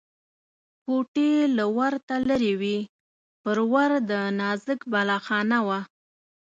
[0.83, 2.77] کوټې له ورته لرې وې،
[3.43, 5.79] پر ور د نازک بالاخانه وه.